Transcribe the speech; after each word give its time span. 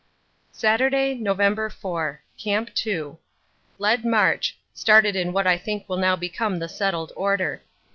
Saturday, 0.55 1.13
November 1.13 1.69
4. 1.69 2.23
Camp 2.35 2.73
2. 2.73 3.19
Led 3.77 4.03
march 4.03 4.57
started 4.73 5.15
in 5.15 5.31
what 5.31 5.45
I 5.45 5.59
think 5.59 5.87
will 5.87 5.97
now 5.97 6.15
become 6.15 6.57
the 6.57 6.67
settled 6.67 7.11
order. 7.15 7.61